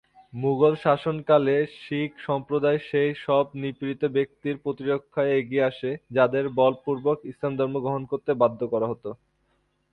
মুঘল 0.33 0.73
শাসনকালে 0.83 1.55
শিখ 1.77 2.11
সম্প্রদায় 2.27 2.79
সেই 2.89 3.11
সব 3.25 3.45
নিপীড়িত 3.61 4.03
ব্যক্তির 4.15 4.55
প্রতিরক্ষায় 4.63 5.35
এগিয়ে 5.39 5.67
আসে, 5.71 5.91
যাঁদের 6.15 6.45
বলপূর্বক 6.59 7.17
ইসলাম 7.31 7.53
ধর্ম 7.59 7.75
গ্রহণ 7.83 8.03
করতে 8.11 8.31
বাধ্য 8.41 8.61
করা 8.73 8.87
হত। 8.91 9.05